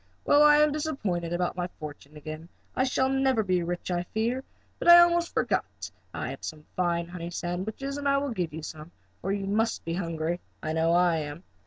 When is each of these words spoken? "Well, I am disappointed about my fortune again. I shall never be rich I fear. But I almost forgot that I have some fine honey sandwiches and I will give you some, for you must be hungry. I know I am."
"Well, 0.25 0.41
I 0.41 0.57
am 0.57 0.71
disappointed 0.71 1.31
about 1.31 1.55
my 1.55 1.67
fortune 1.77 2.17
again. 2.17 2.49
I 2.75 2.85
shall 2.85 3.07
never 3.07 3.43
be 3.43 3.61
rich 3.61 3.91
I 3.91 4.01
fear. 4.01 4.43
But 4.79 4.87
I 4.87 4.97
almost 4.97 5.31
forgot 5.31 5.63
that 5.79 5.91
I 6.11 6.31
have 6.31 6.43
some 6.43 6.65
fine 6.75 7.07
honey 7.07 7.29
sandwiches 7.29 7.99
and 7.99 8.09
I 8.09 8.17
will 8.17 8.31
give 8.31 8.51
you 8.51 8.63
some, 8.63 8.89
for 9.21 9.31
you 9.31 9.45
must 9.45 9.85
be 9.85 9.93
hungry. 9.93 10.39
I 10.63 10.73
know 10.73 10.91
I 10.93 11.17
am." 11.17 11.43